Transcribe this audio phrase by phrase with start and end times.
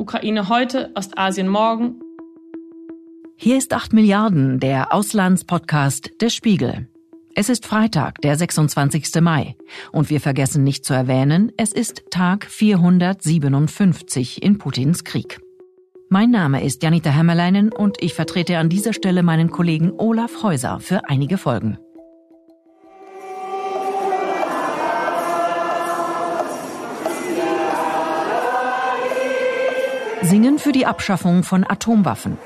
[0.00, 2.00] Ukraine heute, Ostasien morgen.
[3.36, 6.88] Hier ist 8 Milliarden, der Auslandspodcast der Spiegel.
[7.34, 9.20] Es ist Freitag, der 26.
[9.20, 9.56] Mai.
[9.92, 15.38] Und wir vergessen nicht zu erwähnen, es ist Tag 457 in Putins Krieg.
[16.08, 20.80] Mein Name ist Janita Hämmerleinen und ich vertrete an dieser Stelle meinen Kollegen Olaf Häuser
[20.80, 21.76] für einige Folgen.
[30.30, 32.38] Singen für die Abschaffung von Atomwaffen.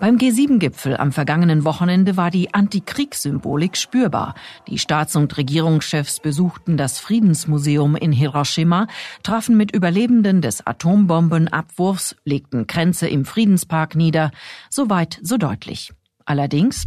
[0.00, 4.34] Beim G7-Gipfel am vergangenen Wochenende war die Antikriegssymbolik spürbar.
[4.66, 8.88] Die Staats- und Regierungschefs besuchten das Friedensmuseum in Hiroshima,
[9.22, 14.32] trafen mit Überlebenden des Atombombenabwurfs, legten Kränze im Friedenspark nieder.
[14.68, 15.92] So weit, so deutlich.
[16.24, 16.86] Allerdings,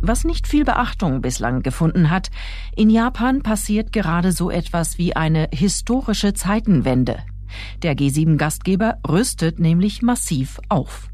[0.00, 2.30] was nicht viel Beachtung bislang gefunden hat,
[2.74, 7.22] in Japan passiert gerade so etwas wie eine historische Zeitenwende.
[7.82, 11.08] Der G7-Gastgeber rüstet nämlich massiv auf.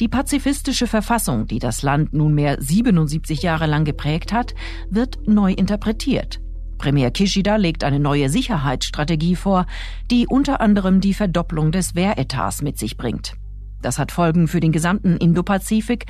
[0.00, 4.54] Die pazifistische Verfassung, die das Land nunmehr 77 Jahre lang geprägt hat,
[4.88, 6.40] wird neu interpretiert.
[6.78, 9.66] Premier Kishida legt eine neue Sicherheitsstrategie vor,
[10.10, 13.34] die unter anderem die Verdopplung des Wehretats mit sich bringt.
[13.82, 16.06] Das hat Folgen für den gesamten Indopazifik,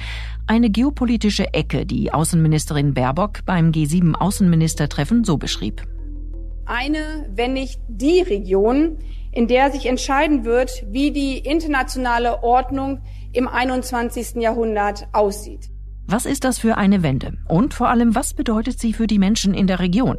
[0.46, 5.82] eine geopolitische Ecke, die Außenministerin Baerbock beim G7-Außenministertreffen so beschrieb.
[6.70, 8.98] Eine, wenn nicht die Region,
[9.32, 13.00] in der sich entscheiden wird, wie die internationale Ordnung
[13.32, 14.36] im 21.
[14.36, 15.68] Jahrhundert aussieht.
[16.06, 17.38] Was ist das für eine Wende?
[17.48, 20.18] Und vor allem, was bedeutet sie für die Menschen in der Region?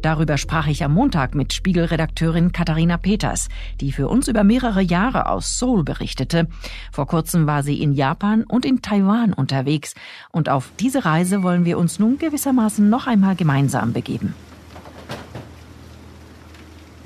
[0.00, 3.48] Darüber sprach ich am Montag mit Spiegelredakteurin Katharina Peters,
[3.80, 6.46] die für uns über mehrere Jahre aus Seoul berichtete.
[6.92, 9.94] Vor kurzem war sie in Japan und in Taiwan unterwegs.
[10.30, 14.32] Und auf diese Reise wollen wir uns nun gewissermaßen noch einmal gemeinsam begeben.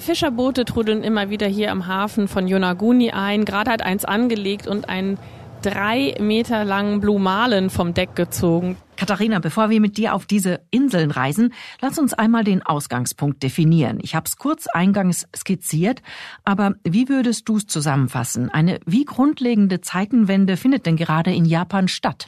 [0.02, 3.44] Fischerboote trudeln immer wieder hier am Hafen von Yonaguni ein.
[3.44, 5.16] Gerade hat eins angelegt und ein
[5.62, 8.76] drei Meter langen Blumalen vom Deck gezogen.
[8.96, 13.98] Katharina, bevor wir mit dir auf diese Inseln reisen, lass uns einmal den Ausgangspunkt definieren.
[14.02, 16.02] Ich habe es kurz eingangs skizziert,
[16.44, 18.50] aber wie würdest du es zusammenfassen?
[18.50, 22.26] Eine wie grundlegende Zeitenwende findet denn gerade in Japan statt?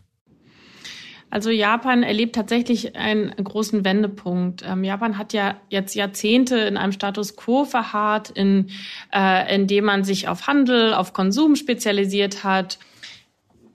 [1.34, 4.62] Also Japan erlebt tatsächlich einen großen Wendepunkt.
[4.64, 8.70] Ähm, Japan hat ja jetzt Jahrzehnte in einem Status quo verharrt, in,
[9.12, 12.78] äh, in dem man sich auf Handel, auf Konsum spezialisiert hat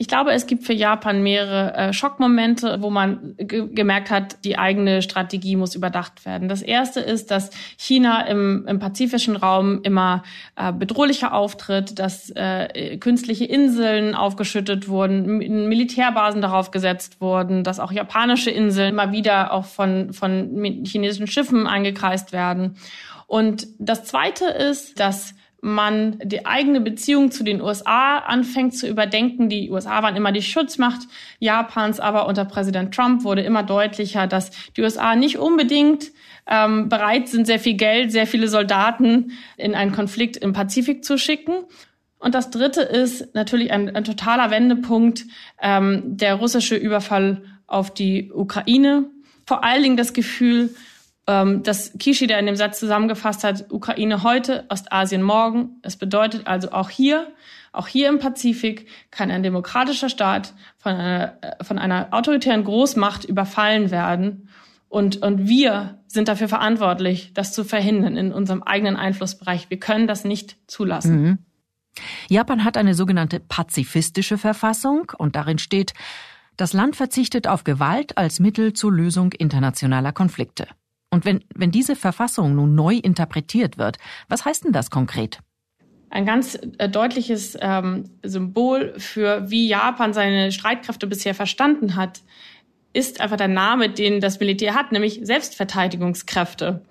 [0.01, 4.57] ich glaube, es gibt für Japan mehrere äh, Schockmomente, wo man ge gemerkt hat, die
[4.57, 6.47] eigene Strategie muss überdacht werden.
[6.47, 10.23] Das erste ist, dass China im, im pazifischen Raum immer
[10.55, 17.91] äh, bedrohlicher auftritt, dass äh, künstliche Inseln aufgeschüttet wurden, Militärbasen darauf gesetzt wurden, dass auch
[17.91, 22.77] japanische Inseln immer wieder auch von, von chinesischen Schiffen eingekreist werden.
[23.27, 29.49] Und das zweite ist, dass man die eigene Beziehung zu den USA anfängt zu überdenken.
[29.49, 31.01] Die USA waren immer die Schutzmacht
[31.39, 36.11] Japans, aber unter Präsident Trump wurde immer deutlicher, dass die USA nicht unbedingt
[36.47, 41.17] ähm, bereit sind, sehr viel Geld, sehr viele Soldaten in einen Konflikt im Pazifik zu
[41.17, 41.65] schicken.
[42.17, 45.25] Und das Dritte ist natürlich ein, ein totaler Wendepunkt,
[45.61, 49.09] ähm, der russische Überfall auf die Ukraine.
[49.45, 50.75] Vor allen Dingen das Gefühl,
[51.29, 55.77] ähm, dass Kishida in dem Satz zusammengefasst hat, Ukraine heute, Ostasien morgen.
[55.83, 57.31] Es bedeutet also auch hier,
[57.71, 63.25] auch hier im Pazifik kann ein demokratischer Staat von einer, äh, von einer autoritären Großmacht
[63.25, 64.49] überfallen werden.
[64.87, 69.69] Und, und wir sind dafür verantwortlich, das zu verhindern in unserem eigenen Einflussbereich.
[69.69, 71.21] Wir können das nicht zulassen.
[71.21, 71.37] Mhm.
[72.27, 75.93] Japan hat eine sogenannte pazifistische Verfassung und darin steht,
[76.57, 80.65] das Land verzichtet auf Gewalt als Mittel zur Lösung internationaler Konflikte.
[81.11, 83.97] Und wenn, wenn diese Verfassung nun neu interpretiert wird,
[84.27, 85.39] was heißt denn das konkret?
[86.11, 92.21] Ein ganz äh, deutliches ähm, Symbol für, wie Japan seine Streitkräfte bisher verstanden hat,
[92.93, 96.83] ist einfach der Name, den das Militär hat, nämlich Selbstverteidigungskräfte.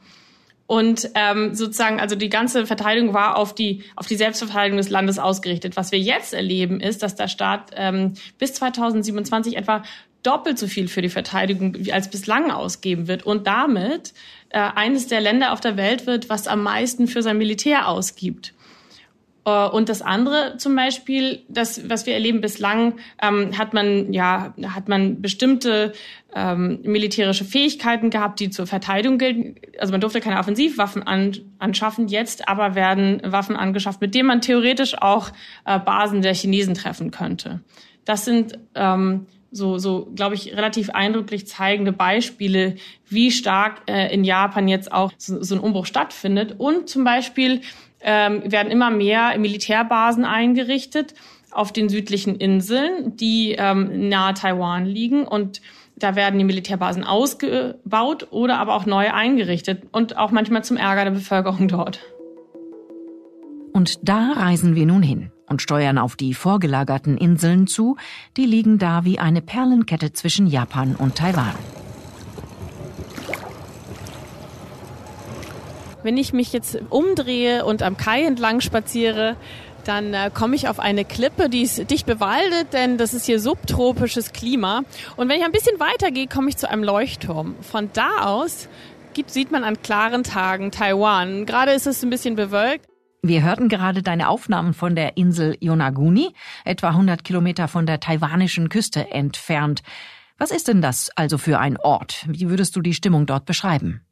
[0.66, 5.18] Und ähm, sozusagen, also die ganze Verteidigung war auf die auf die Selbstverteidigung des Landes
[5.18, 5.76] ausgerichtet.
[5.76, 9.82] Was wir jetzt erleben, ist, dass der Staat ähm, bis 2027 etwa
[10.22, 14.12] doppelt so viel für die Verteidigung als bislang ausgeben wird und damit
[14.50, 18.54] äh, eines der Länder auf der Welt wird, was am meisten für sein Militär ausgibt.
[19.48, 24.54] Äh, und das andere zum Beispiel, das, was wir erleben bislang, ähm, hat man ja
[24.66, 25.92] hat man bestimmte
[26.34, 29.54] ähm, militärische Fähigkeiten gehabt, die zur Verteidigung gelten.
[29.78, 32.08] Also man durfte keine Offensivwaffen an, anschaffen.
[32.08, 35.30] Jetzt aber werden Waffen angeschafft, mit denen man theoretisch auch
[35.64, 37.60] äh, Basen der Chinesen treffen könnte.
[38.04, 42.76] Das sind ähm, so, so glaube ich, relativ eindrücklich zeigende Beispiele,
[43.08, 46.56] wie stark äh, in Japan jetzt auch so, so ein Umbruch stattfindet.
[46.58, 47.62] Und zum Beispiel
[48.00, 51.14] ähm, werden immer mehr Militärbasen eingerichtet
[51.50, 55.60] auf den südlichen Inseln, die ähm, nahe Taiwan liegen und
[55.96, 61.04] da werden die Militärbasen ausgebaut oder aber auch neu eingerichtet und auch manchmal zum Ärger
[61.04, 62.00] der Bevölkerung dort.
[63.72, 67.96] Und da reisen wir nun hin und steuern auf die vorgelagerten Inseln zu,
[68.36, 71.54] die liegen da wie eine Perlenkette zwischen Japan und Taiwan.
[76.02, 79.36] Wenn ich mich jetzt umdrehe und am Kai entlang spaziere,
[79.84, 83.40] dann äh, komme ich auf eine Klippe, die ist dicht bewaldet, denn das ist hier
[83.40, 84.82] subtropisches Klima.
[85.16, 87.56] Und wenn ich ein bisschen weiter gehe, komme ich zu einem Leuchtturm.
[87.62, 88.68] Von da aus
[89.14, 91.46] gibt, sieht man an klaren Tagen Taiwan.
[91.46, 92.86] Gerade ist es ein bisschen bewölkt.
[93.22, 96.34] Wir hörten gerade deine Aufnahmen von der Insel Yonaguni,
[96.64, 99.82] etwa 100 Kilometer von der taiwanischen Küste entfernt.
[100.38, 102.24] Was ist denn das also für ein Ort?
[102.28, 104.02] Wie würdest du die Stimmung dort beschreiben?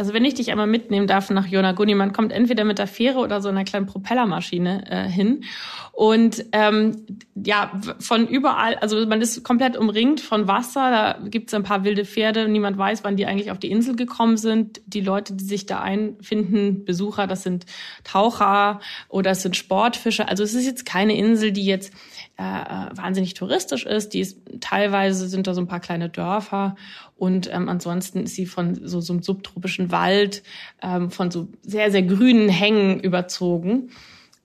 [0.00, 3.18] Also wenn ich dich einmal mitnehmen darf nach Yonaguni, man kommt entweder mit der Fähre
[3.18, 5.44] oder so einer kleinen Propellermaschine äh, hin.
[5.92, 7.04] Und ähm,
[7.34, 11.84] ja, von überall, also man ist komplett umringt von Wasser, da gibt es ein paar
[11.84, 14.80] wilde Pferde, niemand weiß, wann die eigentlich auf die Insel gekommen sind.
[14.86, 17.66] Die Leute, die sich da einfinden, Besucher, das sind
[18.02, 18.80] Taucher
[19.10, 20.30] oder es sind Sportfischer.
[20.30, 21.92] Also es ist jetzt keine Insel, die jetzt
[22.38, 24.14] äh, äh wahnsinnig touristisch ist.
[24.14, 26.74] Die ist teilweise sind da so ein paar kleine Dörfer
[27.20, 30.42] und ähm, ansonsten ist sie von so, so einem subtropischen Wald,
[30.82, 33.90] ähm, von so sehr, sehr grünen Hängen überzogen.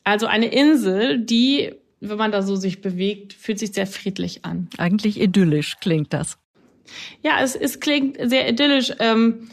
[0.04, 4.68] Also eine Insel, die, wenn man da so sich bewegt, fühlt sich sehr friedlich an.
[4.78, 6.38] Eigentlich idyllisch klingt das.
[7.24, 8.92] Ja, es, es klingt sehr idyllisch.
[9.00, 9.48] Ähm,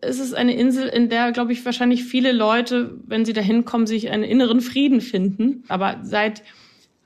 [0.00, 3.86] es ist eine Insel, in der, glaube ich, wahrscheinlich viele Leute, wenn sie da hinkommen,
[3.86, 5.62] sich einen inneren Frieden finden.
[5.68, 6.42] Aber seit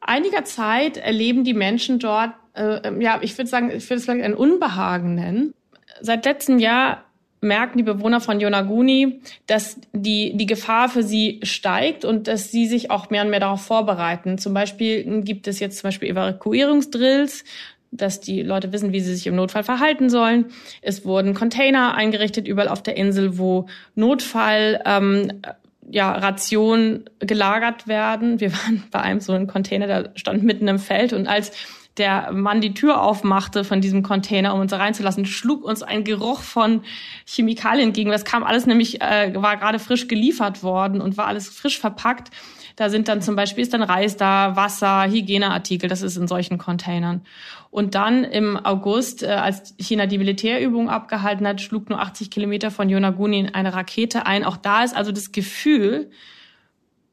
[0.01, 4.05] einiger Zeit erleben die Menschen dort äh, ähm, ja, ich würde sagen, ich würde es
[4.05, 5.55] vielleicht ein Unbehagen nennen.
[6.01, 7.05] Seit letztem Jahr
[7.41, 12.67] merken die Bewohner von Yonaguni, dass die, die Gefahr für sie steigt und dass sie
[12.67, 14.39] sich auch mehr und mehr darauf vorbereiten.
[14.39, 17.45] Zum Beispiel gibt es jetzt zum Beispiel Evakuierungsdrills,
[17.91, 20.47] dass die Leute wissen, wie sie sich im Notfall verhalten sollen.
[20.81, 23.67] Es wurden Container eingerichtet überall auf der Insel, wo
[23.97, 25.43] Notfall ähm,
[25.91, 28.41] ja, Rationen gelagert werden.
[28.41, 31.53] Wir waren bei einem so einem Container, der stand mitten im Feld und als
[31.99, 36.41] der Mann die Tür aufmachte von diesem Container, um uns reinzulassen, schlug uns ein Geruch
[36.41, 36.83] von
[37.27, 38.11] Chemikalien entgegen.
[38.11, 42.31] Das kam alles nämlich, äh, war gerade frisch geliefert worden und war alles frisch verpackt.
[42.77, 46.57] Da sind dann zum Beispiel ist dann Reis da, Wasser, Hygieneartikel, das ist in solchen
[46.57, 47.23] Containern.
[47.71, 52.71] Und dann im August, äh, als China die Militärübung abgehalten hat, schlug nur 80 Kilometer
[52.71, 54.45] von Yonaguni eine Rakete ein.
[54.45, 56.11] Auch da ist also das Gefühl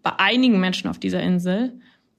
[0.03, 1.73] bei einigen Menschen auf dieser Insel,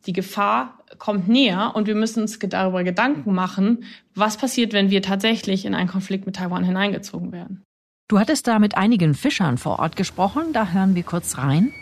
[0.07, 5.03] die Gefahr kommt näher und wir müssen uns darüber Gedanken machen, was passiert, wenn wir
[5.03, 7.65] tatsächlich in einen Konflikt mit Taiwan hineingezogen werden.
[8.07, 11.73] Du hattest da mit einigen Fischern vor Ort gesprochen, da hören wir kurz rein.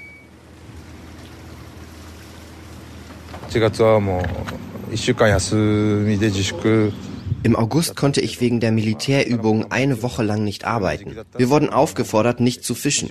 [6.98, 11.16] 8 im August konnte ich wegen der Militärübung eine Woche lang nicht arbeiten.
[11.36, 13.08] Wir wurden aufgefordert, nicht zu fischen.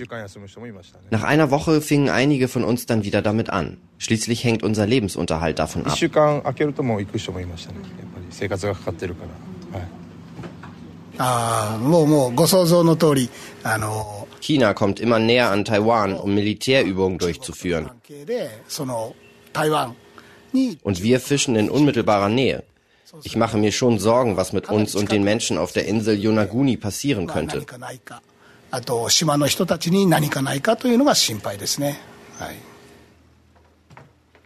[1.10, 3.78] Nach einer Woche fingen einige von uns dann wieder damit an.
[3.98, 5.96] Schließlich hängt unser Lebensunterhalt davon ab.
[14.40, 17.90] China kommt immer näher an Taiwan, um Militärübungen durchzuführen.
[20.82, 22.62] Und wir fischen in unmittelbarer Nähe.
[23.22, 26.76] Ich mache mir schon Sorgen, was mit uns und den Menschen auf der Insel Yonaguni
[26.76, 27.64] passieren könnte.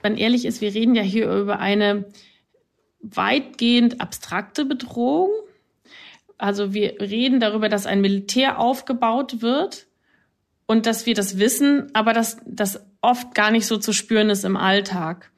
[0.02, 2.04] Wenn ehrlich ist, wir reden ja hier über eine
[3.00, 5.30] weitgehend abstrakte Bedrohung.
[6.38, 9.86] Also wir reden darüber, dass ein Militär aufgebaut wird
[10.66, 14.44] und dass wir das wissen, aber dass das oft gar nicht so zu spüren ist
[14.44, 15.30] im Alltag.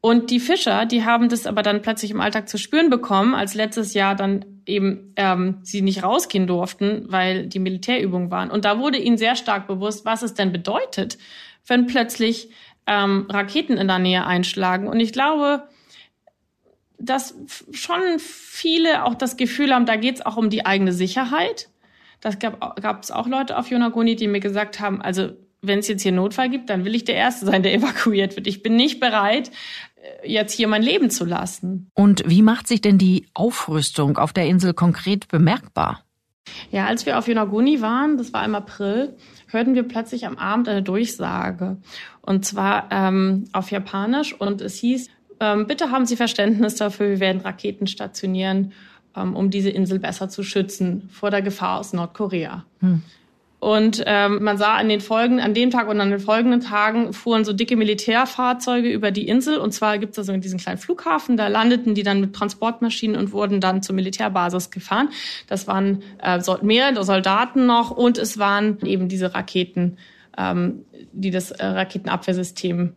[0.00, 3.54] Und die Fischer, die haben das aber dann plötzlich im Alltag zu spüren bekommen, als
[3.54, 8.50] letztes Jahr dann eben ähm, sie nicht rausgehen durften, weil die Militärübungen waren.
[8.50, 11.18] Und da wurde ihnen sehr stark bewusst, was es denn bedeutet,
[11.66, 12.50] wenn plötzlich
[12.86, 14.86] ähm, Raketen in der Nähe einschlagen.
[14.86, 15.68] Und ich glaube,
[16.98, 17.34] dass
[17.72, 21.68] schon viele auch das Gefühl haben, da geht es auch um die eigene Sicherheit.
[22.20, 25.30] Das gab es auch Leute auf Yonaguni, die mir gesagt haben, also
[25.62, 28.46] wenn es jetzt hier Notfall gibt, dann will ich der Erste sein, der evakuiert wird.
[28.46, 29.50] Ich bin nicht bereit,
[30.24, 31.90] jetzt hier mein Leben zu lassen.
[31.94, 36.02] Und wie macht sich denn die Aufrüstung auf der Insel konkret bemerkbar?
[36.70, 39.16] Ja, als wir auf Yonaguni waren, das war im April,
[39.48, 41.78] hörten wir plötzlich am Abend eine Durchsage.
[42.22, 44.32] Und zwar ähm, auf Japanisch.
[44.32, 45.08] Und es hieß,
[45.40, 48.72] ähm, bitte haben Sie Verständnis dafür, wir werden Raketen stationieren,
[49.16, 52.64] ähm, um diese Insel besser zu schützen vor der Gefahr aus Nordkorea.
[52.80, 53.02] Hm.
[53.58, 57.12] Und ähm, man sah an den Folgen, an dem Tag und an den folgenden Tagen
[57.12, 59.58] fuhren so dicke Militärfahrzeuge über die Insel.
[59.58, 63.16] Und zwar gibt es da so diesen kleinen Flughafen, da landeten die dann mit Transportmaschinen
[63.16, 65.08] und wurden dann zur Militärbasis gefahren.
[65.46, 69.96] Das waren äh, mehrere Soldaten noch und es waren eben diese Raketen,
[70.36, 72.92] ähm, die das äh, Raketenabwehrsystem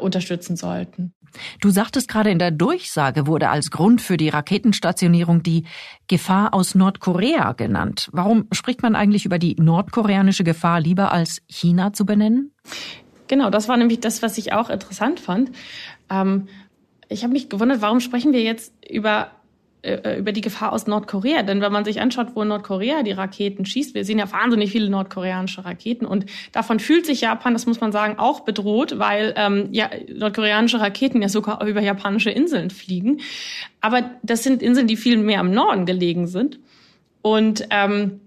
[0.00, 1.12] unterstützen sollten.
[1.60, 5.64] Du sagtest gerade in der Durchsage wurde als Grund für die Raketenstationierung die
[6.08, 8.08] Gefahr aus Nordkorea genannt.
[8.12, 12.52] Warum spricht man eigentlich über die nordkoreanische Gefahr lieber als China zu benennen?
[13.28, 15.50] Genau, das war nämlich das, was ich auch interessant fand.
[16.10, 16.48] Ähm,
[17.08, 19.30] ich habe mich gewundert, warum sprechen wir jetzt über
[19.86, 21.42] äh, über die Gefahr aus Nordkorea.
[21.42, 24.90] Denn wenn man sich anschaut, wo Nordkorea die Raketen schießt, wir sehen ja wahnsinnig viele
[24.90, 29.68] nordkoreanische Raketen und davon fühlt sich Japan, das muss man sagen, auch bedroht, weil ähm,
[29.70, 33.20] ja, nordkoreanische Raketen ja sogar über japanische Inseln fliegen.
[33.80, 36.58] Aber das sind Inseln, die viel mehr im Norden gelegen sind.
[37.22, 38.20] Und ähm,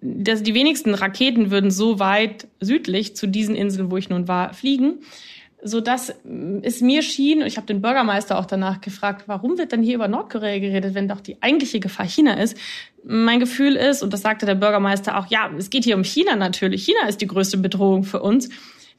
[0.00, 4.54] das, die wenigsten Raketen würden so weit südlich zu diesen Inseln, wo ich nun war,
[4.54, 5.00] fliegen
[5.62, 6.14] so dass
[6.62, 10.08] es mir schien, ich habe den Bürgermeister auch danach gefragt, warum wird denn hier über
[10.08, 12.56] Nordkorea geredet, wenn doch die eigentliche Gefahr China ist?
[13.04, 16.36] Mein Gefühl ist, und das sagte der Bürgermeister auch, ja, es geht hier um China
[16.36, 16.84] natürlich.
[16.84, 18.48] China ist die größte Bedrohung für uns.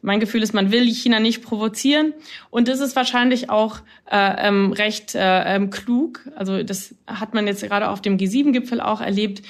[0.01, 2.13] Mein Gefühl ist, man will China nicht provozieren.
[2.49, 6.27] Und das ist wahrscheinlich auch äh, ähm, recht äh, ähm, klug.
[6.35, 9.43] Also das hat man jetzt gerade auf dem G7-Gipfel auch erlebt.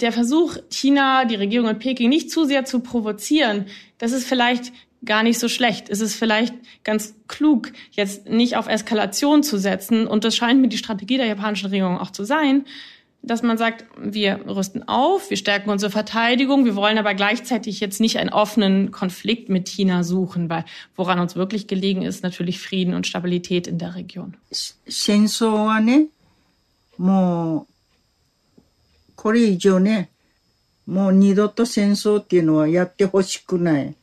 [0.00, 3.66] Der Versuch, China, die Regierung in Peking nicht zu sehr zu provozieren,
[3.98, 4.72] das ist vielleicht
[5.03, 5.89] gar nicht so schlecht.
[5.89, 10.07] Es ist vielleicht ganz klug, jetzt nicht auf Eskalation zu setzen.
[10.07, 12.65] Und das scheint mir die Strategie der japanischen Regierung auch zu sein,
[13.23, 17.99] dass man sagt, wir rüsten auf, wir stärken unsere Verteidigung, wir wollen aber gleichzeitig jetzt
[17.99, 22.95] nicht einen offenen Konflikt mit China suchen, weil woran uns wirklich gelegen ist, natürlich Frieden
[22.95, 24.35] und Stabilität in der Region.
[24.87, 26.07] 戦争はね、
[26.97, 28.61] もう
[29.15, 30.09] これ以上ね、
[30.87, 33.95] もう二度と戦争っていうのはやってほしくない。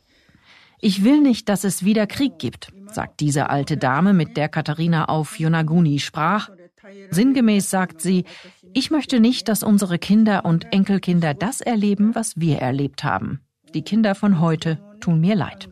[0.84, 5.06] Ich will nicht, dass es wieder Krieg gibt, sagt diese alte Dame, mit der Katharina
[5.06, 6.50] auf Yonaguni sprach.
[7.10, 8.24] Sinngemäß sagt sie,
[8.74, 13.40] ich möchte nicht, dass unsere Kinder und Enkelkinder das erleben, was wir erlebt haben.
[13.72, 15.70] Die Kinder von heute tun mir leid.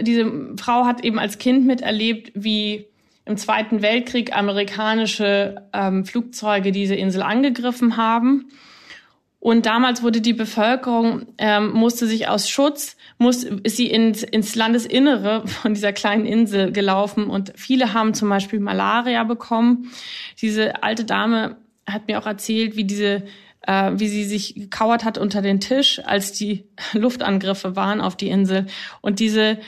[0.00, 2.86] Diese Frau hat eben als Kind miterlebt, wie
[3.26, 8.46] im Zweiten Weltkrieg amerikanische ähm, Flugzeuge diese Insel angegriffen haben
[9.42, 14.54] und damals wurde die Bevölkerung, ähm, musste sich aus Schutz, muss, ist sie ins, ins
[14.54, 19.90] Landesinnere von dieser kleinen Insel gelaufen und viele haben zum Beispiel Malaria bekommen.
[20.40, 21.56] Diese alte Dame
[21.88, 23.24] hat mir auch erzählt, wie diese
[23.62, 28.28] äh, wie sie sich gekauert hat unter den Tisch, als die Luftangriffe waren auf die
[28.28, 28.66] Insel.
[29.00, 29.58] Und diese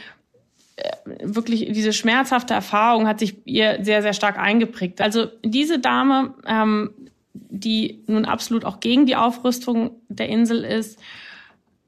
[0.77, 5.01] äh, wirklich diese schmerzhafte Erfahrung hat sich ihr sehr, sehr stark eingeprägt.
[5.01, 6.93] Also diese Dame ähm,
[7.35, 10.99] die nun absolut auch gegen die Aufrüstung der Insel ist.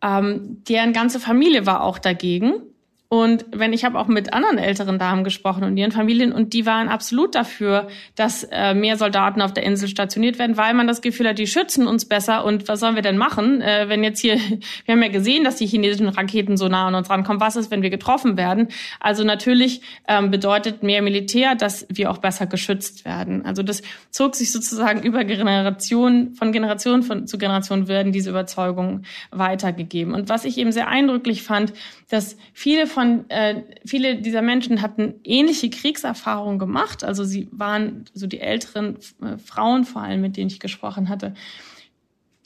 [0.03, 2.63] Ähm, deren ganze Familie war auch dagegen.
[3.09, 6.67] Und wenn ich habe auch mit anderen älteren Damen gesprochen und ihren Familien und die
[6.67, 7.87] waren absolut dafür,
[8.17, 11.47] dass äh, mehr Soldaten auf der Insel stationiert werden, weil man das Gefühl hat, die
[11.47, 12.45] schützen uns besser.
[12.45, 14.35] Und was sollen wir denn machen, äh, wenn jetzt hier,
[14.85, 17.41] wir haben ja gesehen, dass die chinesischen Raketen so nah an uns rankommen.
[17.41, 18.69] Was ist, wenn wir getroffen werden?
[18.99, 23.45] Also natürlich ähm, bedeutet mehr Militär, dass wir auch besser geschützt werden.
[23.47, 29.07] Also das zog sich sozusagen über Generationen, von Generation von, zu Generation werden diese Überzeugungen
[29.31, 30.13] weitergegeben.
[30.13, 31.73] Und was ich eben sehr eindrücklich fand,
[32.09, 37.05] dass viele von äh, viele dieser Menschen hatten ähnliche Kriegserfahrungen gemacht.
[37.05, 41.35] Also sie waren so die älteren äh, Frauen vor allem, mit denen ich gesprochen hatte.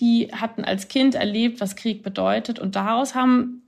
[0.00, 3.62] Die hatten als Kind erlebt, was Krieg bedeutet und daraus haben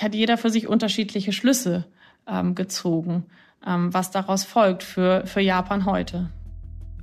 [0.00, 1.84] hat jeder für sich unterschiedliche Schlüsse
[2.26, 3.24] ähm, gezogen,
[3.66, 6.30] ähm, was daraus folgt für für Japan heute.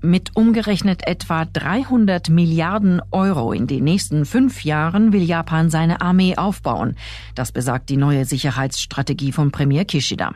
[0.01, 6.38] Mit umgerechnet etwa 300 Milliarden Euro in den nächsten fünf Jahren will Japan seine Armee
[6.38, 6.96] aufbauen.
[7.36, 10.36] Das besagt die neue Sicherheitsstrategie von Premier Kishida.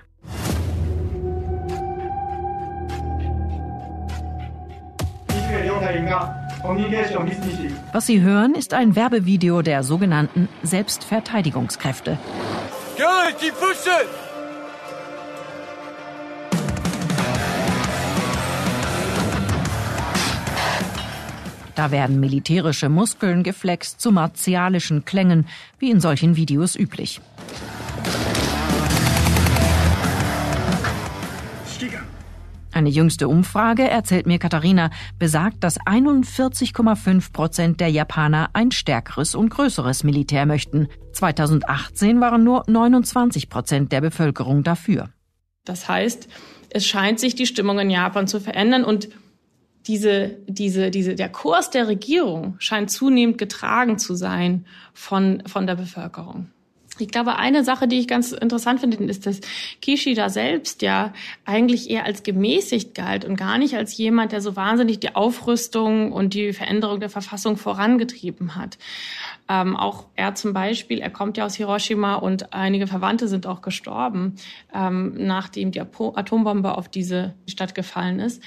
[7.94, 12.18] Was Sie hören, ist ein Werbevideo der sogenannten Selbstverteidigungskräfte.
[21.76, 25.48] Da werden militärische Muskeln geflext zu martialischen Klängen,
[25.80, 27.20] wie in solchen Videos üblich.
[32.74, 34.90] Eine jüngste Umfrage, erzählt mir Katharina,
[35.20, 40.88] besagt, dass 41,5 Prozent der Japaner ein stärkeres und größeres Militär möchten.
[41.14, 45.10] 2018 waren nur 29 Prozent der Bevölkerung dafür.
[45.66, 46.28] Das heißt,
[46.72, 49.10] es scheint sich die Stimmung in Japan zu verändern und
[49.88, 55.76] diese, diese, diese, der Kurs der Regierung scheint zunehmend getragen zu sein von, von der
[55.76, 56.48] Bevölkerung.
[57.00, 59.42] Ich glaube, eine Sache, die ich ganz interessant finde, ist, dass
[59.82, 61.12] Kishida selbst ja
[61.44, 66.12] eigentlich eher als gemäßigt galt und gar nicht als jemand, der so wahnsinnig die Aufrüstung
[66.12, 68.78] und die Veränderung der Verfassung vorangetrieben hat.
[69.50, 73.64] Ähm, auch er zum Beispiel, er kommt ja aus Hiroshima und einige Verwandte sind auch
[73.64, 74.36] gestorben,
[74.72, 78.42] ähm, nachdem die Atombombe auf diese Stadt gefallen ist.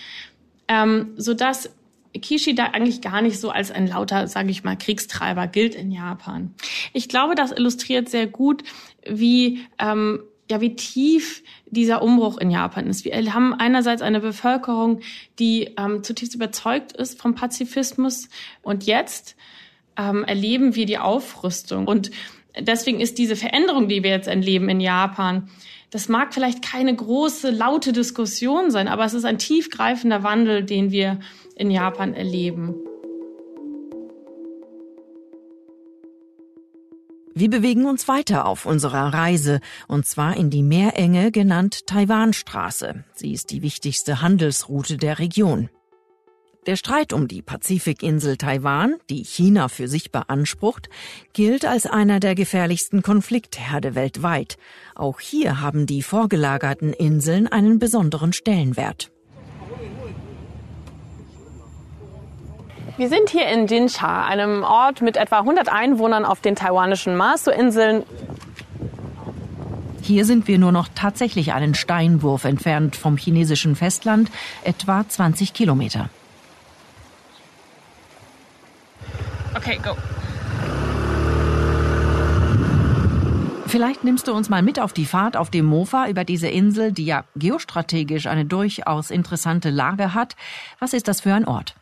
[0.69, 1.71] Ähm, so dass
[2.19, 6.55] Kishida eigentlich gar nicht so als ein lauter, sage ich mal, Kriegstreiber gilt in Japan.
[6.93, 8.63] Ich glaube, das illustriert sehr gut,
[9.07, 13.05] wie ähm, ja, wie tief dieser Umbruch in Japan ist.
[13.05, 15.01] Wir haben einerseits eine Bevölkerung,
[15.39, 18.29] die ähm, zutiefst überzeugt ist vom Pazifismus
[18.63, 19.37] und jetzt
[19.97, 21.89] ähm, erleben wir die Aufrüstung.
[21.89, 22.11] Und
[22.59, 25.49] deswegen ist diese Veränderung, die wir jetzt erleben in Japan,
[25.97, 30.91] das mag vielleicht keine große, laute Diskussion sein, aber es ist ein tiefgreifender Wandel, den
[30.91, 31.21] wir
[31.55, 32.75] in Japan erleben.
[37.35, 43.05] Wir bewegen uns weiter auf unserer Reise, und zwar in die Meerenge genannt Taiwanstraße.
[43.15, 45.71] Sie ist die wichtigste Handelsroute der Region.
[46.67, 50.89] Der Streit um die Pazifikinsel Taiwan, die China für sich beansprucht,
[51.33, 54.59] gilt als einer der gefährlichsten Konfliktherde weltweit.
[54.97, 59.13] Auch hier haben die vorgelagerten Inseln einen besonderen Stellenwert.
[62.97, 68.03] Wir sind hier in Jincha, einem Ort mit etwa 100 Einwohnern auf den taiwanischen Masu-Inseln.
[70.03, 74.33] Hier sind wir nur noch tatsächlich einen Steinwurf entfernt vom chinesischen Festland,
[74.65, 76.11] etwa 20 Kilometer.
[79.67, 79.97] Okay, go.
[83.67, 86.93] Vielleicht nimmst du uns mal mit auf die Fahrt auf dem Mofa über diese Insel,
[86.93, 90.37] die ja geostrategisch eine durchaus interessante Lage hat.
[90.79, 91.75] Was ist das für ein Ort?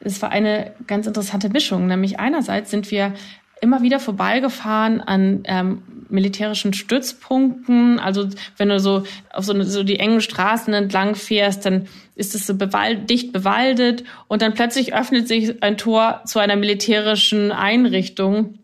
[0.00, 1.86] es war eine ganz interessante Mischung.
[1.86, 3.14] Nämlich einerseits sind wir
[3.60, 7.98] immer wieder vorbeigefahren an ähm, militärischen Stützpunkten.
[7.98, 12.46] Also wenn du so auf so, so die engen Straßen entlang fährst, dann ist es
[12.46, 18.58] so bewald, dicht bewaldet und dann plötzlich öffnet sich ein Tor zu einer militärischen Einrichtung.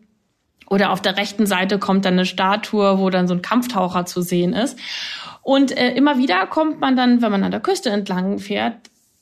[0.67, 4.21] Oder auf der rechten Seite kommt dann eine Statue, wo dann so ein Kampftaucher zu
[4.21, 4.79] sehen ist.
[5.43, 8.75] Und äh, immer wieder kommt man dann, wenn man an der Küste entlang fährt,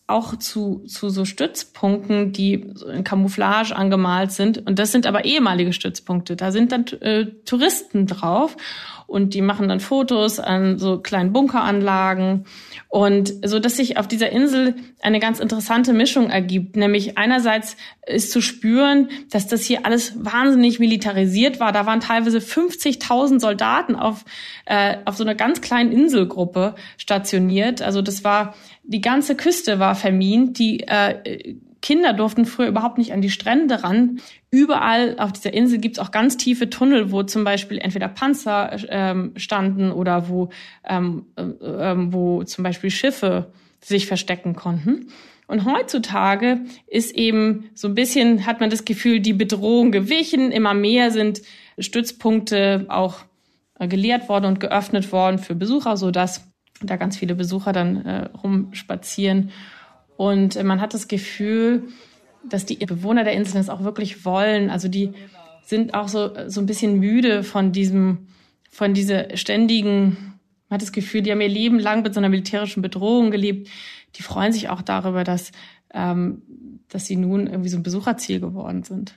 [0.06, 4.66] auch zu, zu so Stützpunkten, die in Camouflage angemalt sind.
[4.68, 6.36] Und das sind aber ehemalige Stützpunkte.
[6.36, 8.58] Da sind dann äh, Touristen drauf
[9.08, 12.46] und die machen dann Fotos an so kleinen Bunkeranlagen
[12.90, 16.76] und so, dass sich auf dieser Insel eine ganz interessante Mischung ergibt.
[16.76, 21.72] Nämlich einerseits ist zu spüren, dass das hier alles wahnsinnig militarisiert war.
[21.72, 24.26] Da waren teilweise 50.000 Soldaten auf,
[24.66, 27.82] äh, auf so einer ganz kleinen Inselgruppe stationiert.
[27.82, 30.60] Also das war die ganze Küste war vermint.
[30.60, 34.22] Die äh, Kinder durften früher überhaupt nicht an die Strände ran.
[34.52, 39.34] Überall auf dieser Insel gibt's auch ganz tiefe Tunnel, wo zum Beispiel entweder Panzer ähm,
[39.36, 40.50] standen oder wo,
[40.88, 45.08] ähm, äh, ähm, wo zum Beispiel Schiffe sich verstecken konnten.
[45.48, 50.52] Und heutzutage ist eben so ein bisschen, hat man das Gefühl, die Bedrohung gewichen.
[50.52, 51.42] Immer mehr sind
[51.78, 53.18] Stützpunkte auch
[53.78, 56.53] äh, geleert worden und geöffnet worden für Besucher, so dass
[56.88, 59.52] da ganz viele Besucher dann äh, rumspazieren.
[60.18, 61.84] Und äh, man hat das Gefühl,
[62.48, 64.70] dass die Bewohner der Insel das auch wirklich wollen.
[64.70, 65.14] Also die
[65.64, 68.28] sind auch so, so ein bisschen müde von diesem,
[68.70, 70.34] von dieser ständigen,
[70.70, 73.70] man hat das Gefühl, die haben ihr Leben lang mit so einer militärischen Bedrohung gelebt.
[74.16, 75.52] Die freuen sich auch darüber, dass,
[75.94, 76.42] ähm,
[76.90, 79.16] dass sie nun irgendwie so ein Besucherziel geworden sind.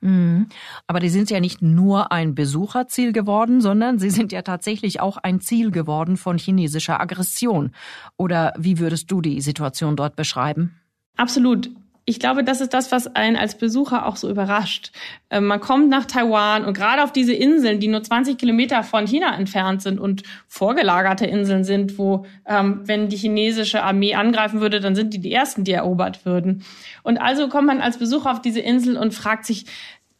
[0.00, 0.48] Mhm.
[0.86, 5.16] Aber die sind ja nicht nur ein Besucherziel geworden, sondern sie sind ja tatsächlich auch
[5.16, 7.72] ein Ziel geworden von chinesischer Aggression.
[8.16, 10.80] Oder wie würdest du die Situation dort beschreiben?
[11.16, 11.70] Absolut.
[12.08, 14.92] Ich glaube, das ist das, was einen als Besucher auch so überrascht.
[15.28, 19.08] Ähm, man kommt nach Taiwan und gerade auf diese Inseln, die nur 20 Kilometer von
[19.08, 24.78] China entfernt sind und vorgelagerte Inseln sind, wo, ähm, wenn die chinesische Armee angreifen würde,
[24.78, 26.64] dann sind die die ersten, die erobert würden.
[27.02, 29.66] Und also kommt man als Besucher auf diese Insel und fragt sich,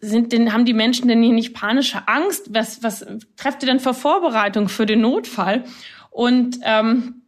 [0.01, 2.53] sind denn, haben die Menschen denn hier nicht panische Angst?
[2.53, 5.63] Was, was trefft ihr denn für Vorbereitung für den Notfall?
[6.11, 7.23] Und, ähm,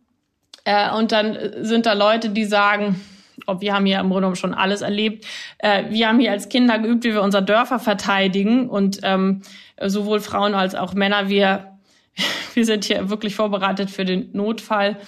[0.64, 3.00] äh, und dann sind da Leute, die sagen,
[3.48, 5.26] ob wir haben hier im Grunde schon alles erlebt.
[5.58, 9.42] Äh, wir haben hier als Kinder geübt, wie wir unser Dörfer verteidigen und ähm,
[9.84, 11.78] sowohl Frauen als auch Männer, wir,
[12.54, 14.98] wir sind hier wirklich vorbereitet für den Notfall.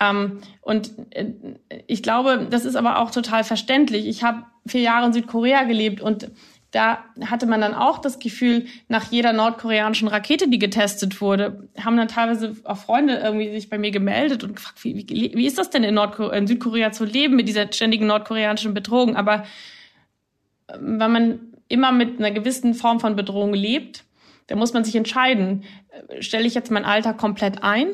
[0.00, 1.26] Ähm, und äh,
[1.86, 4.06] ich glaube, das ist aber auch total verständlich.
[4.06, 6.30] Ich habe vier Jahre in Südkorea gelebt und
[6.74, 11.96] da hatte man dann auch das Gefühl, nach jeder nordkoreanischen Rakete, die getestet wurde, haben
[11.96, 15.56] dann teilweise auch Freunde irgendwie sich bei mir gemeldet und gefragt, wie, wie, wie ist
[15.56, 19.14] das denn in, Nordkorea, in Südkorea zu leben mit dieser ständigen nordkoreanischen Bedrohung?
[19.14, 19.44] Aber
[20.68, 24.02] ähm, wenn man immer mit einer gewissen Form von Bedrohung lebt,
[24.48, 25.62] dann muss man sich entscheiden,
[26.08, 27.86] äh, stelle ich jetzt mein Alter komplett ein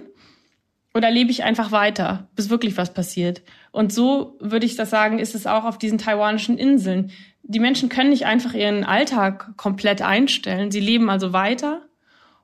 [0.95, 3.43] oder lebe ich einfach weiter, bis wirklich was passiert?
[3.71, 7.89] Und so würde ich das sagen, ist es auch auf diesen taiwanischen Inseln die Menschen
[7.89, 10.71] können nicht einfach ihren Alltag komplett einstellen.
[10.71, 11.83] Sie leben also weiter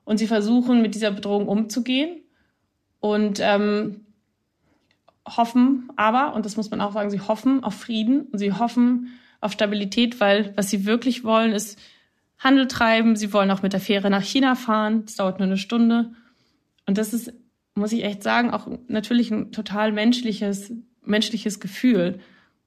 [0.03, 2.21] und sie versuchen mit dieser Bedrohung umzugehen
[2.99, 4.05] und ähm,
[5.25, 9.17] hoffen aber, und das muss man auch sagen, sie hoffen auf Frieden und sie hoffen
[9.39, 11.79] auf Stabilität, weil was sie wirklich wollen, ist
[12.39, 13.15] Handel treiben.
[13.15, 15.03] Sie wollen auch mit der Fähre nach China fahren.
[15.05, 16.11] Es dauert nur eine Stunde.
[16.85, 17.33] Und das ist,
[17.76, 20.72] muss ich echt sagen, auch natürlich ein total menschliches,
[21.04, 22.20] menschliches Gefühl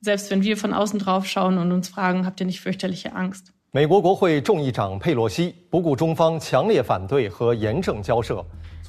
[0.05, 3.51] selbst wenn wir von außen drauf schauen und uns fragen, habt ihr nicht fürchterliche Angst?
[3.71, 8.45] 美国国会众议长佩洛西不顾中方强烈反对和严正交涉。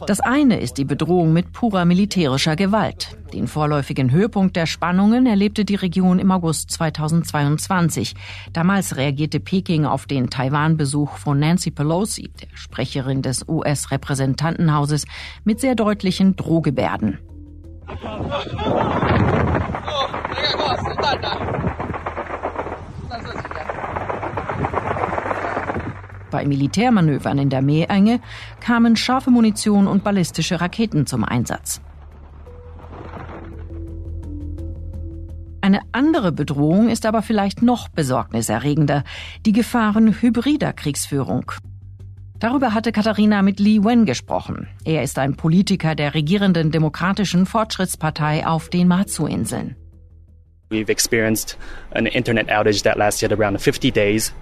[0.08, 3.18] das eine ist die Bedrohung mit purer militärischer Gewalt.
[3.34, 8.16] Den vorläufigen Höhepunkt der Spannungen erlebte die Region im August 2022.
[8.54, 15.06] Damals reagierte Peking auf den Taiwan-Besuch von Nancy Pelosi, der Sprecherin des US-Repräsentantenhauses,
[15.44, 17.20] mit sehr deutlichen Drohgebärden.
[26.32, 28.22] Bei Militärmanövern in der Meerenge
[28.62, 31.82] kamen scharfe Munition und ballistische Raketen zum Einsatz.
[35.64, 39.04] Eine andere Bedrohung ist aber vielleicht noch besorgniserregender,
[39.46, 41.52] die Gefahren hybrider Kriegsführung.
[42.40, 44.68] Darüber hatte Katharina mit Li Wen gesprochen.
[44.84, 49.76] Er ist ein Politiker der regierenden Demokratischen Fortschrittspartei auf den Matsu-Inseln.
[50.72, 51.58] We've experienced
[51.94, 54.34] an internet outage that lasted around 50 days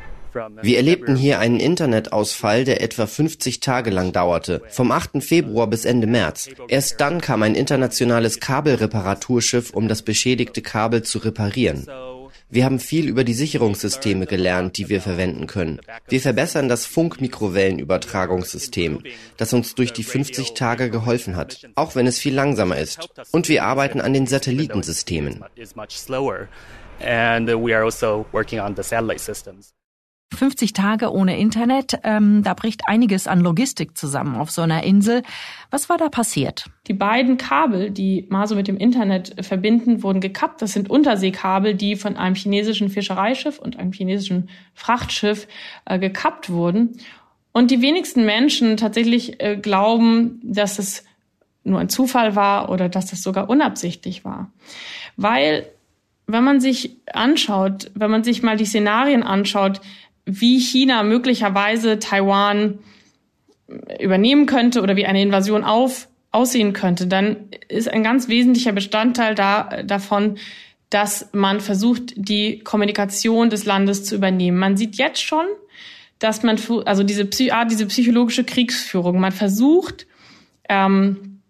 [0.61, 5.23] wir erlebten hier einen Internetausfall, der etwa 50 Tage lang dauerte, vom 8.
[5.23, 6.49] Februar bis Ende März.
[6.67, 11.87] Erst dann kam ein internationales Kabelreparaturschiff, um das beschädigte Kabel zu reparieren.
[12.51, 15.79] Wir haben viel über die Sicherungssysteme gelernt, die wir verwenden können.
[16.07, 19.03] Wir verbessern das Funkmikrowellenübertragungssystem,
[19.37, 23.07] das uns durch die 50 Tage geholfen hat, auch wenn es viel langsamer ist.
[23.31, 25.43] Und wir arbeiten an den Satellitensystemen.
[30.33, 35.23] 50 Tage ohne Internet, ähm, da bricht einiges an Logistik zusammen auf so einer Insel.
[35.71, 36.65] Was war da passiert?
[36.87, 40.61] Die beiden Kabel, die Maso mit dem Internet verbinden, wurden gekappt.
[40.61, 45.47] Das sind Unterseekabel, die von einem chinesischen Fischereischiff und einem chinesischen Frachtschiff
[45.85, 46.99] äh, gekappt wurden.
[47.51, 51.03] Und die wenigsten Menschen tatsächlich äh, glauben, dass es
[51.63, 54.51] nur ein Zufall war oder dass das sogar unabsichtlich war.
[55.17, 55.65] Weil
[56.27, 59.81] wenn man sich anschaut, wenn man sich mal die Szenarien anschaut,
[60.25, 62.79] wie China möglicherweise Taiwan
[63.99, 69.35] übernehmen könnte oder wie eine Invasion auf, aussehen könnte, dann ist ein ganz wesentlicher Bestandteil
[69.35, 70.37] da, davon,
[70.89, 74.57] dass man versucht, die Kommunikation des Landes zu übernehmen.
[74.57, 75.45] Man sieht jetzt schon,
[76.17, 80.07] dass man, also diese, ah, diese psychologische Kriegsführung, man versucht,
[80.67, 81.41] ähm,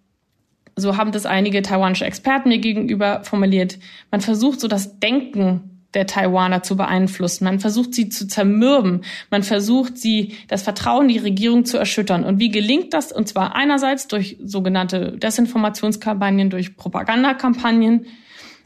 [0.75, 3.79] so haben das einige taiwanische Experten mir gegenüber formuliert,
[4.11, 7.45] man versucht so das Denken der Taiwaner zu beeinflussen.
[7.45, 9.01] Man versucht sie zu zermürben.
[9.31, 12.23] Man versucht sie, das Vertrauen in die Regierung zu erschüttern.
[12.23, 13.11] Und wie gelingt das?
[13.11, 18.05] Und zwar einerseits durch sogenannte Desinformationskampagnen, durch Propagandakampagnen,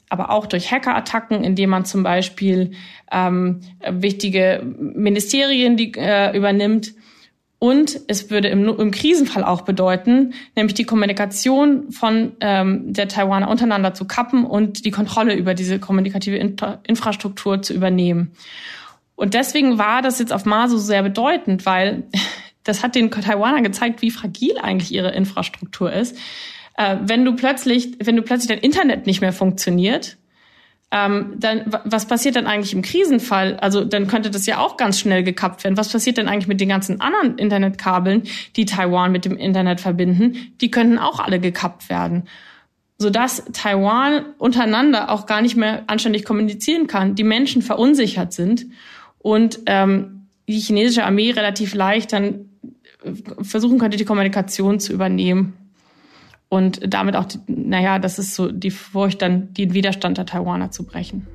[0.10, 2.72] aber auch durch Hackerattacken, indem man zum Beispiel
[3.12, 6.94] ähm, wichtige Ministerien die, äh, übernimmt
[7.64, 13.50] und es würde im, im Krisenfall auch bedeuten, nämlich die Kommunikation von ähm, der Taiwaner
[13.50, 18.34] untereinander zu kappen und die Kontrolle über diese kommunikative Infra Infrastruktur zu übernehmen.
[19.16, 22.04] Und deswegen war das jetzt auf Maso sehr bedeutend, weil
[22.66, 26.18] das hat den Taiwanern gezeigt, wie fragil eigentlich ihre Infrastruktur ist.
[26.76, 30.18] Äh, wenn du plötzlich, wenn du plötzlich dein Internet nicht mehr funktioniert,
[30.94, 33.58] ähm, dann was passiert dann eigentlich im Krisenfall?
[33.58, 35.76] Also dann könnte das ja auch ganz schnell gekappt werden.
[35.76, 38.24] Was passiert denn eigentlich mit den ganzen anderen Internetkabeln,
[38.56, 40.54] die Taiwan mit dem Internet verbinden?
[40.62, 42.30] Die könnten auch alle gekappt werden
[43.00, 48.68] sodass Taiwan untereinander auch gar nicht mehr anständig kommunizieren kann, die Menschen verunsichert sind
[49.18, 52.50] und ähm, die chinesische Armee relativ leicht dann
[53.42, 55.63] versuchen könnte, die Kommunikation zu übernehmen
[56.54, 60.86] und damit auch, naja, das ist so die Furcht, dann den Widerstand der Taiwaner zu
[60.86, 61.26] brechen.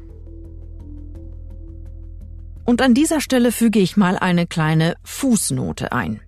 [2.65, 6.21] Und an dieser Stelle füge ich mal eine kleine Fußnote ein.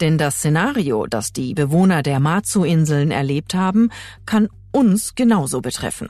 [0.00, 3.90] Denn das Szenario, das die Bewohner der Matsu-Inseln erlebt haben,
[4.24, 6.08] kann uns genauso betreffen.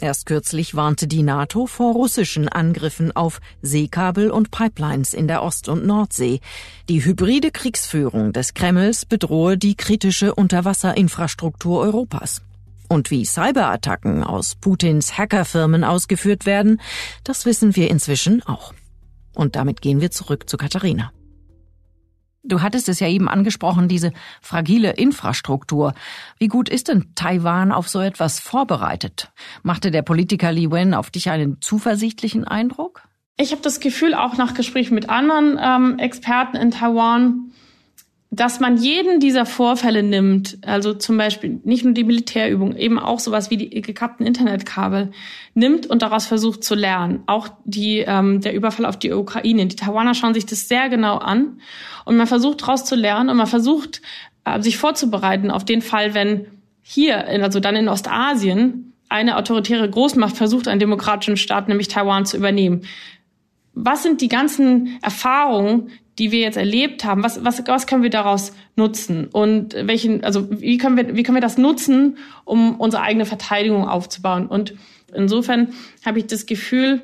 [0.00, 5.68] Erst kürzlich warnte die NATO vor russischen Angriffen auf Seekabel und Pipelines in der Ost-
[5.68, 6.40] und Nordsee.
[6.88, 12.42] Die hybride Kriegsführung des Kremls bedrohe die kritische Unterwasserinfrastruktur Europas.
[12.88, 16.80] Und wie Cyberattacken aus Putins Hackerfirmen ausgeführt werden,
[17.22, 18.74] das wissen wir inzwischen auch.
[19.34, 21.12] Und damit gehen wir zurück zu Katharina.
[22.46, 25.94] Du hattest es ja eben angesprochen, diese fragile Infrastruktur.
[26.38, 29.32] Wie gut ist denn Taiwan auf so etwas vorbereitet?
[29.62, 33.02] Machte der Politiker Li Wen auf dich einen zuversichtlichen Eindruck?
[33.38, 37.52] Ich habe das Gefühl, auch nach Gesprächen mit anderen ähm, Experten in Taiwan,
[38.36, 43.20] dass man jeden dieser Vorfälle nimmt, also zum Beispiel nicht nur die Militärübung, eben auch
[43.20, 45.12] sowas wie die gekappten Internetkabel,
[45.54, 47.22] nimmt und daraus versucht zu lernen.
[47.26, 49.66] Auch die, ähm, der Überfall auf die Ukraine.
[49.66, 51.60] Die Taiwaner schauen sich das sehr genau an
[52.04, 54.02] und man versucht daraus zu lernen und man versucht
[54.44, 56.46] äh, sich vorzubereiten auf den Fall, wenn
[56.82, 62.36] hier, also dann in Ostasien, eine autoritäre Großmacht versucht, einen demokratischen Staat, nämlich Taiwan, zu
[62.36, 62.82] übernehmen.
[63.74, 68.10] Was sind die ganzen Erfahrungen, die wir jetzt erlebt haben, was, was, was können wir
[68.10, 69.26] daraus nutzen?
[69.26, 73.88] Und welchen, also wie können wir, wie können wir das nutzen, um unsere eigene Verteidigung
[73.88, 74.46] aufzubauen?
[74.46, 74.74] Und
[75.12, 75.74] insofern
[76.04, 77.02] habe ich das Gefühl,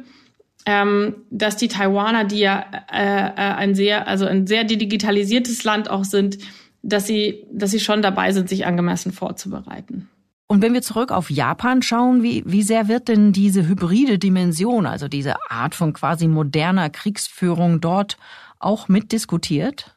[0.66, 5.90] ähm, dass die Taiwaner, die ja äh, äh, ein sehr, also ein sehr digitalisiertes Land
[5.90, 6.38] auch sind,
[6.82, 10.08] dass sie, dass sie schon dabei sind, sich angemessen vorzubereiten.
[10.46, 14.84] Und wenn wir zurück auf Japan schauen, wie, wie sehr wird denn diese hybride Dimension,
[14.84, 18.18] also diese Art von quasi moderner Kriegsführung dort
[18.60, 19.96] auch mitdiskutiert?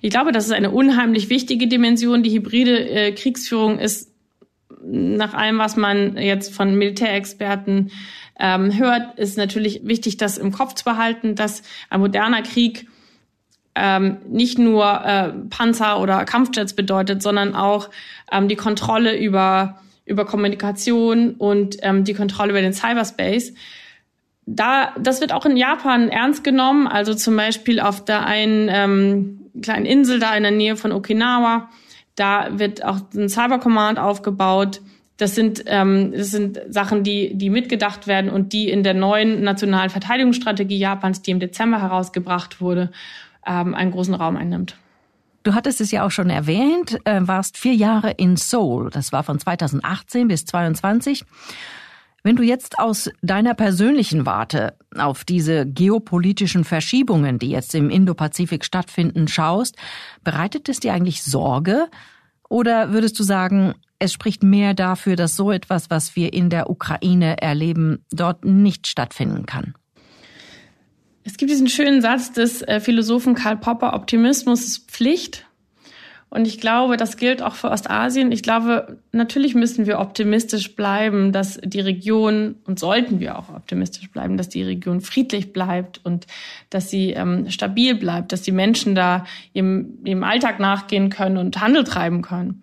[0.00, 2.22] Ich glaube, das ist eine unheimlich wichtige Dimension.
[2.22, 4.10] Die hybride äh, Kriegsführung ist
[4.82, 7.90] nach allem, was man jetzt von Militärexperten
[8.38, 12.86] ähm, hört, ist natürlich wichtig, das im Kopf zu behalten, dass ein moderner Krieg
[13.74, 17.90] ähm, nicht nur äh, Panzer oder Kampfjets bedeutet, sondern auch
[18.32, 23.52] ähm, die Kontrolle über über Kommunikation und ähm, die Kontrolle über den Cyberspace
[24.46, 26.86] da, das wird auch in Japan ernst genommen.
[26.86, 31.68] Also zum Beispiel auf der einen ähm, kleinen Insel da in der Nähe von Okinawa,
[32.16, 34.80] da wird auch ein Cyber Command aufgebaut.
[35.16, 39.42] Das sind, ähm, das sind Sachen, die, die mitgedacht werden und die in der neuen
[39.42, 42.90] nationalen Verteidigungsstrategie Japans, die im Dezember herausgebracht wurde,
[43.46, 44.76] ähm, einen großen Raum einnimmt.
[45.42, 48.90] Du hattest es ja auch schon erwähnt, äh, warst vier Jahre in Seoul.
[48.90, 51.24] Das war von 2018 bis 2022.
[52.22, 58.64] Wenn du jetzt aus deiner persönlichen Warte auf diese geopolitischen Verschiebungen, die jetzt im Indopazifik
[58.64, 59.76] stattfinden, schaust,
[60.22, 61.88] bereitet es dir eigentlich Sorge?
[62.48, 66.68] Oder würdest du sagen, es spricht mehr dafür, dass so etwas, was wir in der
[66.68, 69.74] Ukraine erleben, dort nicht stattfinden kann?
[71.22, 75.46] Es gibt diesen schönen Satz des äh, Philosophen Karl Popper, Optimismus ist Pflicht.
[76.32, 78.30] Und ich glaube, das gilt auch für Ostasien.
[78.30, 84.08] Ich glaube, natürlich müssen wir optimistisch bleiben, dass die Region, und sollten wir auch optimistisch
[84.10, 86.28] bleiben, dass die Region friedlich bleibt und
[86.70, 91.60] dass sie ähm, stabil bleibt, dass die Menschen da im, im Alltag nachgehen können und
[91.60, 92.62] Handel treiben können.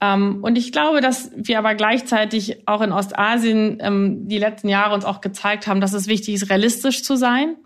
[0.00, 4.94] Ähm, und ich glaube, dass wir aber gleichzeitig auch in Ostasien ähm, die letzten Jahre
[4.94, 7.56] uns auch gezeigt haben, dass es wichtig ist, realistisch zu sein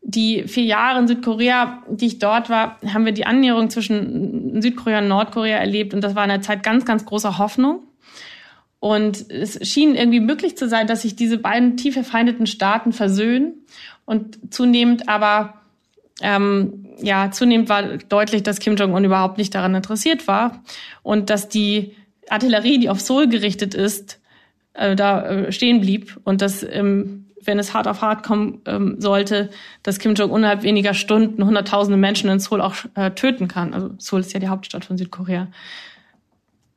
[0.00, 5.00] die vier Jahre in Südkorea, die ich dort war, haben wir die Annäherung zwischen Südkorea
[5.00, 5.92] und Nordkorea erlebt.
[5.92, 7.82] Und das war in der Zeit ganz, ganz großer Hoffnung.
[8.80, 13.66] Und es schien irgendwie möglich zu sein, dass sich diese beiden tief verfeindeten Staaten versöhnen.
[14.04, 15.54] Und zunehmend aber
[16.22, 20.62] ähm, ja zunehmend war deutlich, dass Kim Jong Un überhaupt nicht daran interessiert war.
[21.02, 21.96] Und dass die
[22.28, 24.20] Artillerie, die auf Seoul gerichtet ist,
[24.74, 26.18] äh, da äh, stehen blieb.
[26.22, 29.50] Und dass ähm, wenn es hart auf hart kommen ähm, sollte,
[29.82, 33.74] dass Kim Jong-un innerhalb weniger Stunden hunderttausende Menschen in Seoul auch äh, töten kann.
[33.74, 35.48] Also Seoul ist ja die Hauptstadt von Südkorea.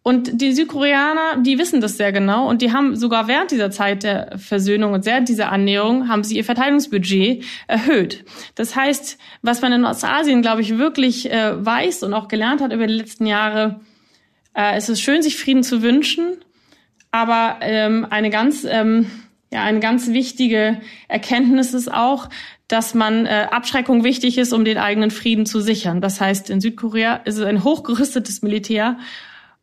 [0.04, 4.02] Und die Südkoreaner, die wissen das sehr genau und die haben sogar während dieser Zeit
[4.02, 8.26] der Versöhnung und während dieser Annäherung haben sie ihr Verteidigungsbudget erhöht.
[8.56, 12.74] Das heißt, was man in Ostasien, glaube ich, wirklich äh, weiß und auch gelernt hat
[12.74, 13.82] über die letzten Jahre,
[14.56, 16.38] äh, es ist schön, sich Frieden zu wünschen,
[17.12, 19.06] aber ähm, eine ganz ähm,
[19.52, 22.30] ja, eine ganz wichtige Erkenntnis ist auch,
[22.68, 26.00] dass man äh, Abschreckung wichtig ist, um den eigenen Frieden zu sichern.
[26.00, 28.98] Das heißt, in Südkorea ist es ein hochgerüstetes Militär.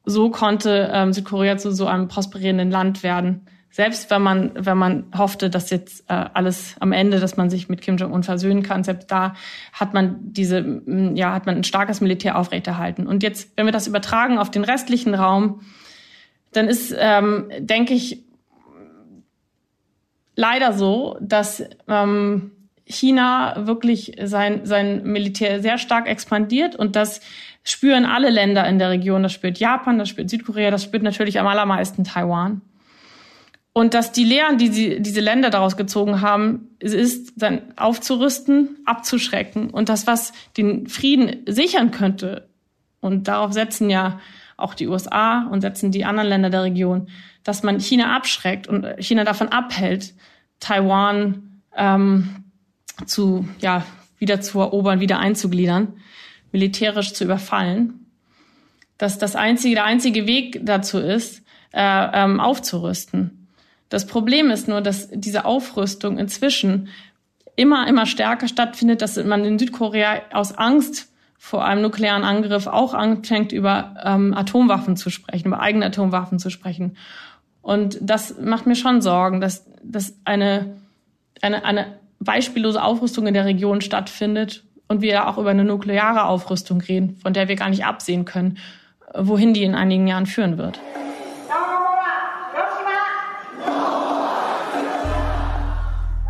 [0.04, 3.46] So konnte ähm, Südkorea zu so einem prosperierenden Land werden.
[3.70, 7.70] Selbst wenn man, wenn man hoffte, dass jetzt äh, alles am Ende, dass man sich
[7.70, 9.34] mit Kim Jong-un versöhnen kann, selbst da
[9.72, 10.82] hat man diese,
[11.14, 13.06] ja, hat man ein starkes Militär aufrechterhalten.
[13.06, 15.60] Und jetzt, wenn wir das übertragen auf den restlichen Raum,
[16.52, 18.24] dann ist, ähm, denke ich,
[20.38, 22.52] leider so, dass ähm,
[22.86, 27.20] China wirklich sein, sein Militär sehr stark expandiert und das
[27.64, 29.24] spüren alle Länder in der Region.
[29.24, 32.62] Das spürt Japan, das spürt Südkorea, das spürt natürlich am allermeisten Taiwan.
[33.72, 39.70] Und dass die Lehren, die sie, diese Länder daraus gezogen haben, ist dann aufzurüsten, abzuschrecken.
[39.70, 42.48] Und das, was den Frieden sichern könnte,
[43.00, 44.20] und darauf setzen ja
[44.56, 47.08] auch die USA und setzen die anderen Länder der Region,
[47.44, 50.14] dass man China abschreckt und China davon abhält,
[50.60, 52.44] Taiwan ähm,
[53.06, 53.84] zu, ja,
[54.18, 55.94] wieder zu erobern, wieder einzugliedern,
[56.52, 58.06] militärisch zu überfallen,
[58.96, 63.48] dass das einzige, der einzige Weg dazu ist, äh, ähm, aufzurüsten.
[63.88, 66.88] Das Problem ist nur, dass diese Aufrüstung inzwischen
[67.56, 72.94] immer, immer stärker stattfindet, dass man in Südkorea aus Angst vor einem nuklearen Angriff auch
[72.94, 76.96] anfängt, über ähm, Atomwaffen zu sprechen, über eigene Atomwaffen zu sprechen.
[77.68, 80.76] Und das macht mir schon Sorgen, dass, dass eine,
[81.42, 86.80] eine, eine beispiellose Aufrüstung in der Region stattfindet und wir auch über eine nukleare Aufrüstung
[86.80, 88.56] reden, von der wir gar nicht absehen können,
[89.14, 90.80] wohin die in einigen Jahren führen wird.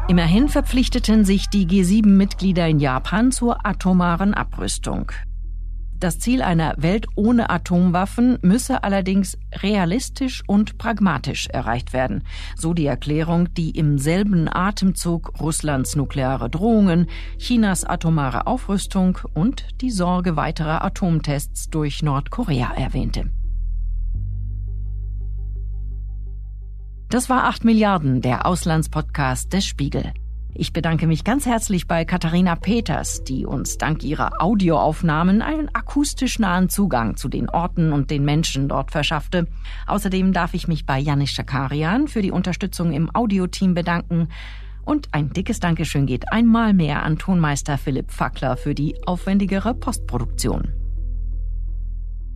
[0.09, 5.12] Immerhin verpflichteten sich die G7-Mitglieder in Japan zur atomaren Abrüstung.
[6.01, 12.23] Das Ziel einer Welt ohne Atomwaffen müsse allerdings realistisch und pragmatisch erreicht werden,
[12.57, 17.07] so die Erklärung, die im selben Atemzug Russlands nukleare Drohungen,
[17.39, 23.31] Chinas atomare Aufrüstung und die Sorge weiterer Atomtests durch Nordkorea erwähnte.
[27.11, 30.13] Das war 8 Milliarden, der Auslandspodcast des Spiegel.
[30.55, 36.39] Ich bedanke mich ganz herzlich bei Katharina Peters, die uns dank ihrer Audioaufnahmen einen akustisch
[36.39, 39.47] nahen Zugang zu den Orten und den Menschen dort verschaffte.
[39.87, 44.29] Außerdem darf ich mich bei Janis Schakarian für die Unterstützung im Audioteam bedanken.
[44.85, 50.88] Und ein dickes Dankeschön geht einmal mehr an Tonmeister Philipp Fackler für die aufwendigere Postproduktion.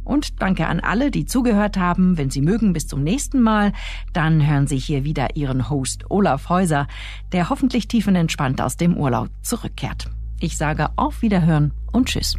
[0.05, 2.19] Und danke an alle, die zugehört haben.
[2.19, 3.73] Wenn Sie mögen, bis zum nächsten Mal.
[4.13, 6.87] Dann hören Sie hier wieder Ihren Host Olaf Häuser,
[7.33, 10.11] der hoffentlich tiefenentspannt aus dem Urlaub zurückkehrt.
[10.41, 12.37] Ich sage auf Wiederhören und Tschüss.